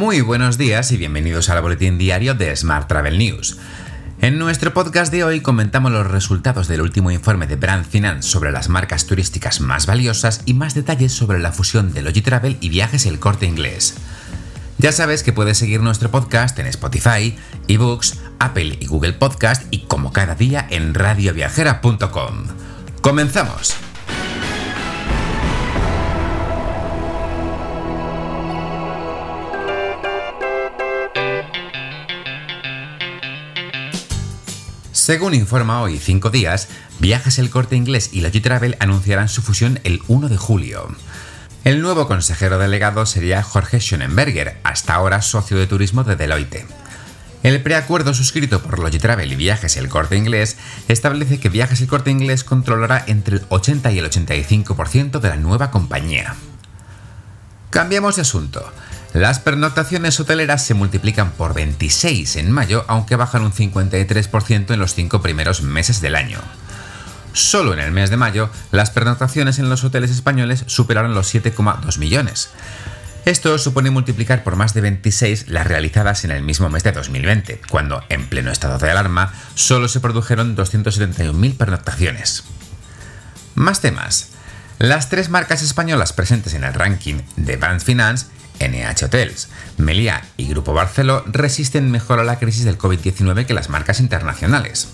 [0.00, 3.58] Muy buenos días y bienvenidos al boletín diario de Smart Travel News.
[4.22, 8.50] En nuestro podcast de hoy comentamos los resultados del último informe de Brand Finance sobre
[8.50, 13.04] las marcas turísticas más valiosas y más detalles sobre la fusión de Logitravel y Viajes
[13.04, 13.94] El Corte Inglés.
[14.78, 17.36] Ya sabes que puedes seguir nuestro podcast en Spotify,
[17.68, 22.46] eBooks, Apple y Google Podcast y como cada día en radioviajera.com.
[23.02, 23.74] ¡Comenzamos!
[35.10, 36.68] Según informa hoy 5 días,
[37.00, 40.86] Viajes El Corte Inglés y Logitravel anunciarán su fusión el 1 de julio.
[41.64, 46.64] El nuevo consejero delegado sería Jorge Schönenberger, hasta ahora socio de turismo de Deloitte.
[47.42, 52.12] El preacuerdo suscrito por Logitravel y Viajes El Corte Inglés establece que Viajes El Corte
[52.12, 56.36] Inglés controlará entre el 80 y el 85% de la nueva compañía.
[57.70, 58.72] Cambiamos de asunto.
[59.12, 64.94] Las pernoctaciones hoteleras se multiplican por 26 en mayo, aunque bajan un 53% en los
[64.94, 66.38] cinco primeros meses del año.
[67.32, 71.98] Solo en el mes de mayo, las pernoctaciones en los hoteles españoles superaron los 7,2
[71.98, 72.50] millones.
[73.24, 77.60] Esto supone multiplicar por más de 26 las realizadas en el mismo mes de 2020,
[77.68, 82.44] cuando, en pleno estado de alarma, solo se produjeron 271.000 pernoctaciones.
[83.54, 84.30] Más temas.
[84.78, 88.26] Las tres marcas españolas presentes en el ranking de Brand Finance
[88.60, 93.70] NH Hotels, Meliá y Grupo Barceló resisten mejor a la crisis del COVID-19 que las
[93.70, 94.88] marcas internacionales.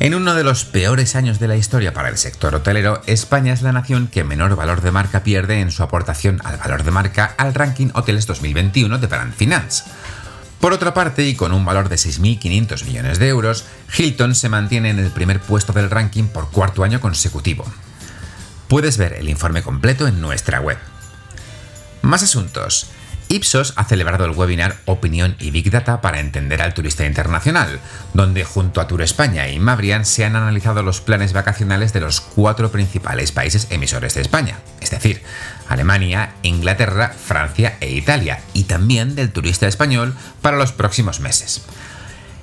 [0.00, 3.62] En uno de los peores años de la historia para el sector hotelero, España es
[3.62, 7.34] la nación que menor valor de marca pierde en su aportación al valor de marca
[7.36, 9.84] al ranking Hoteles 2021 de Brand Finance.
[10.60, 13.64] Por otra parte, y con un valor de 6.500 millones de euros,
[13.96, 17.64] Hilton se mantiene en el primer puesto del ranking por cuarto año consecutivo.
[18.68, 20.78] Puedes ver el informe completo en nuestra web.
[22.08, 22.86] Más asuntos.
[23.28, 27.80] Ipsos ha celebrado el webinar Opinión y Big Data para entender al turista internacional,
[28.14, 32.22] donde junto a Tour España y Mabrian se han analizado los planes vacacionales de los
[32.22, 35.22] cuatro principales países emisores de España, es decir,
[35.68, 41.60] Alemania, Inglaterra, Francia e Italia, y también del turista español para los próximos meses.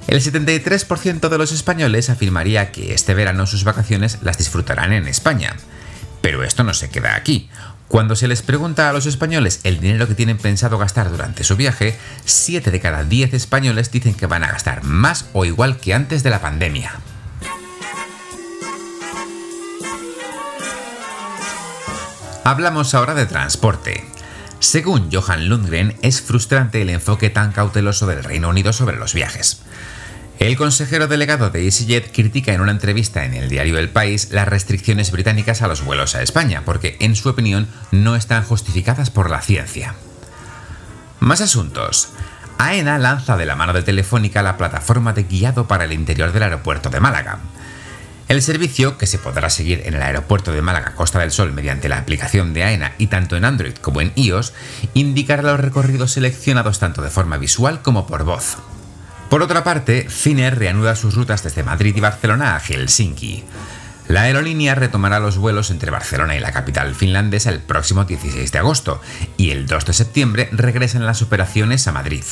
[0.05, 5.55] El 73% de los españoles afirmaría que este verano sus vacaciones las disfrutarán en España.
[6.21, 7.49] Pero esto no se queda aquí.
[7.87, 11.55] Cuando se les pregunta a los españoles el dinero que tienen pensado gastar durante su
[11.55, 15.93] viaje, 7 de cada 10 españoles dicen que van a gastar más o igual que
[15.93, 16.93] antes de la pandemia.
[22.43, 24.05] Hablamos ahora de transporte.
[24.59, 29.61] Según Johan Lundgren, es frustrante el enfoque tan cauteloso del Reino Unido sobre los viajes.
[30.39, 34.47] El consejero delegado de EasyJet critica en una entrevista en el diario El País las
[34.47, 39.29] restricciones británicas a los vuelos a España, porque en su opinión no están justificadas por
[39.29, 39.95] la ciencia.
[41.21, 42.09] Más asuntos.
[42.57, 46.43] AENA lanza de la mano de Telefónica la plataforma de guiado para el interior del
[46.43, 47.39] aeropuerto de Málaga.
[48.27, 51.89] El servicio, que se podrá seguir en el aeropuerto de Málaga Costa del Sol mediante
[51.89, 54.53] la aplicación de AENA y tanto en Android como en iOS,
[54.93, 58.57] indicará los recorridos seleccionados tanto de forma visual como por voz.
[59.29, 63.43] Por otra parte, Finnair reanuda sus rutas desde Madrid y Barcelona a Helsinki.
[64.07, 68.59] La aerolínea retomará los vuelos entre Barcelona y la capital finlandesa el próximo 16 de
[68.59, 69.01] agosto
[69.35, 72.23] y el 2 de septiembre regresan las operaciones a Madrid.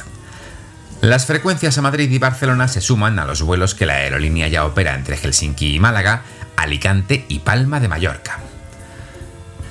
[1.02, 4.66] Las frecuencias a Madrid y Barcelona se suman a los vuelos que la aerolínea ya
[4.66, 6.22] opera entre Helsinki y Málaga,
[6.56, 8.40] Alicante y Palma de Mallorca.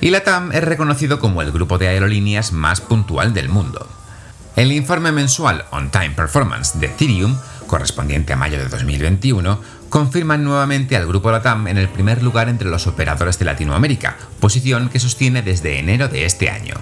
[0.01, 3.89] Y la TAM es reconocido como el grupo de aerolíneas más puntual del mundo.
[4.55, 9.59] El informe mensual On Time Performance de Ethereum, correspondiente a mayo de 2021,
[9.89, 14.89] confirma nuevamente al grupo LATAM en el primer lugar entre los operadores de Latinoamérica, posición
[14.89, 16.75] que sostiene desde enero de este año.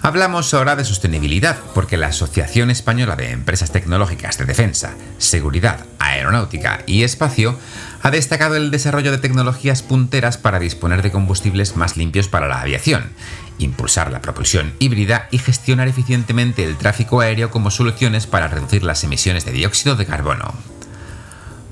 [0.00, 6.82] Hablamos ahora de sostenibilidad, porque la Asociación Española de Empresas Tecnológicas de Defensa, Seguridad, Aeronáutica
[6.86, 7.58] y Espacio
[8.02, 12.60] ha destacado el desarrollo de tecnologías punteras para disponer de combustibles más limpios para la
[12.60, 13.10] aviación
[13.58, 19.04] impulsar la propulsión híbrida y gestionar eficientemente el tráfico aéreo como soluciones para reducir las
[19.04, 20.54] emisiones de dióxido de carbono.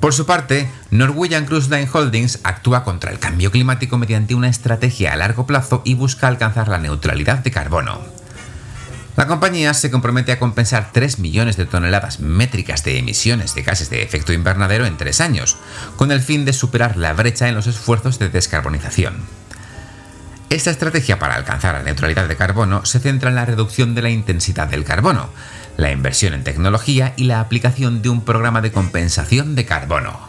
[0.00, 5.12] Por su parte, Norwegian Cruise Line Holdings actúa contra el cambio climático mediante una estrategia
[5.12, 8.15] a largo plazo y busca alcanzar la neutralidad de carbono.
[9.16, 13.88] La compañía se compromete a compensar 3 millones de toneladas métricas de emisiones de gases
[13.88, 15.56] de efecto invernadero en tres años,
[15.96, 19.14] con el fin de superar la brecha en los esfuerzos de descarbonización.
[20.50, 24.10] Esta estrategia para alcanzar la neutralidad de carbono se centra en la reducción de la
[24.10, 25.30] intensidad del carbono,
[25.78, 30.28] la inversión en tecnología y la aplicación de un programa de compensación de carbono.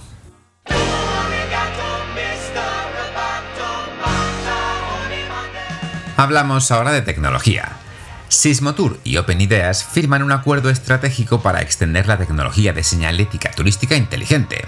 [6.16, 7.77] Hablamos ahora de tecnología.
[8.30, 13.96] Sismotour y Open Ideas firman un acuerdo estratégico para extender la tecnología de señalética turística
[13.96, 14.66] inteligente.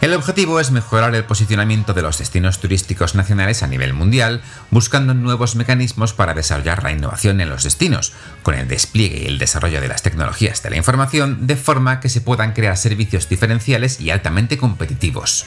[0.00, 5.14] El objetivo es mejorar el posicionamiento de los destinos turísticos nacionales a nivel mundial, buscando
[5.14, 8.12] nuevos mecanismos para desarrollar la innovación en los destinos,
[8.42, 12.10] con el despliegue y el desarrollo de las tecnologías de la información, de forma que
[12.10, 15.46] se puedan crear servicios diferenciales y altamente competitivos.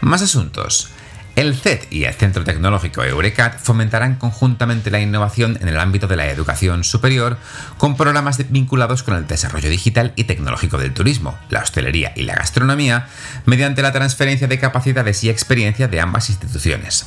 [0.00, 0.90] Más asuntos.
[1.36, 6.16] El CET y el Centro Tecnológico Eurecat fomentarán conjuntamente la innovación en el ámbito de
[6.16, 7.36] la educación superior
[7.76, 12.36] con programas vinculados con el desarrollo digital y tecnológico del turismo, la hostelería y la
[12.36, 13.08] gastronomía,
[13.44, 17.04] mediante la transferencia de capacidades y experiencia de ambas instituciones.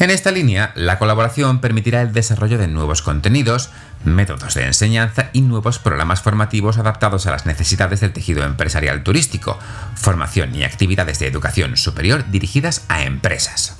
[0.00, 3.68] En esta línea, la colaboración permitirá el desarrollo de nuevos contenidos,
[4.02, 9.58] métodos de enseñanza y nuevos programas formativos adaptados a las necesidades del tejido empresarial turístico,
[9.96, 13.76] formación y actividades de educación superior dirigidas a empresas.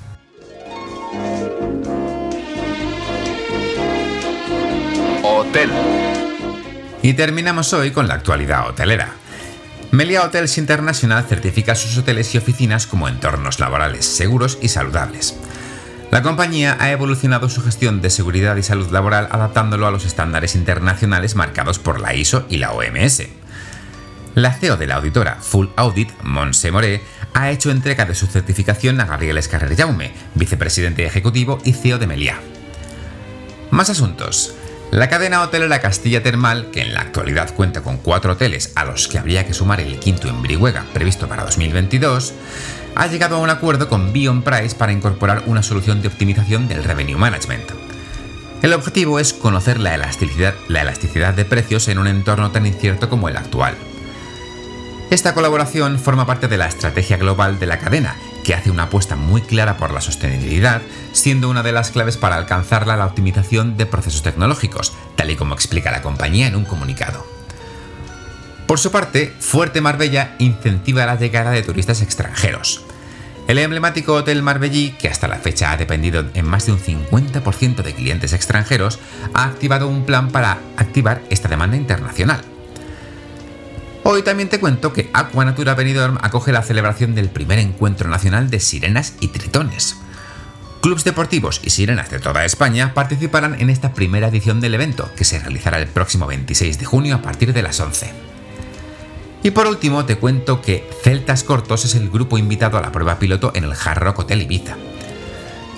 [5.23, 5.71] Hotel.
[7.01, 9.09] Y terminamos hoy con la actualidad hotelera.
[9.91, 15.35] Melia Hotels International certifica sus hoteles y oficinas como entornos laborales seguros y saludables.
[16.11, 20.57] La compañía ha evolucionado su gestión de seguridad y salud laboral adaptándolo a los estándares
[20.57, 23.23] internacionales marcados por la ISO y la OMS.
[24.35, 27.01] La CEO de la auditora Full Audit, Monse Moré,
[27.33, 32.09] ha hecho entrega de su certificación a Gabriel Escarrer Jaume, vicepresidente ejecutivo y CEO de
[32.09, 32.41] Meliá.
[33.71, 34.55] Más asuntos.
[34.91, 39.07] La cadena hotelera Castilla Termal, que en la actualidad cuenta con cuatro hoteles a los
[39.07, 42.35] que habría que sumar el quinto en Brihuega previsto para 2022,
[42.95, 46.85] ha llegado a un acuerdo con Bion Price para incorporar una solución de optimización del
[46.85, 47.71] revenue management.
[48.63, 53.09] El objetivo es conocer la elasticidad, la elasticidad de precios en un entorno tan incierto
[53.09, 53.75] como el actual.
[55.11, 59.17] Esta colaboración forma parte de la estrategia global de la cadena, que hace una apuesta
[59.17, 60.83] muy clara por la sostenibilidad,
[61.13, 65.55] siendo una de las claves para alcanzarla la optimización de procesos tecnológicos, tal y como
[65.55, 67.40] explica la compañía en un comunicado.
[68.71, 72.85] Por su parte, Fuerte Marbella incentiva la llegada de turistas extranjeros.
[73.49, 77.83] El emblemático Hotel Marbellí, que hasta la fecha ha dependido en más de un 50%
[77.83, 79.01] de clientes extranjeros,
[79.35, 82.43] ha activado un plan para activar esta demanda internacional.
[84.05, 88.61] Hoy también te cuento que Aquanatura Benidorm acoge la celebración del primer encuentro nacional de
[88.61, 89.97] sirenas y tritones.
[90.81, 95.25] Clubs deportivos y sirenas de toda España participarán en esta primera edición del evento, que
[95.25, 98.30] se realizará el próximo 26 de junio a partir de las 11.
[99.43, 103.19] Y por último te cuento que Celtas Cortos es el grupo invitado a la prueba
[103.19, 104.77] piloto en el Hard Hotel Ibiza.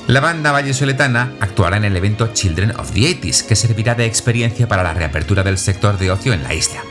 [0.09, 4.67] La banda vallesoletana actuará en el evento Children of the 80s, que servirá de experiencia
[4.67, 6.83] para la reapertura del sector de ocio en la isla.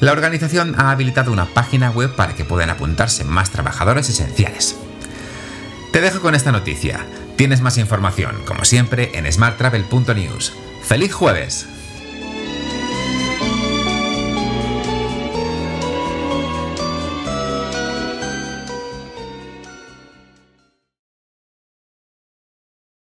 [0.00, 4.76] La organización ha habilitado una página web para que puedan apuntarse más trabajadores esenciales.
[5.92, 7.06] Te dejo con esta noticia.
[7.36, 10.52] Tienes más información, como siempre, en smarttravel.news.
[10.82, 11.66] ¡Feliz jueves!